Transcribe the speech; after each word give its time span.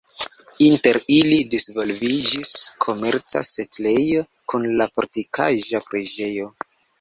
Inter 0.67 0.97
ili 1.17 1.35
disvolviĝis 1.51 2.53
komerca 2.85 3.43
setlejo 3.51 4.25
kun 4.55 4.67
la 4.81 4.89
fortikaĵa 4.97 5.85
preĝejo. 5.91 6.51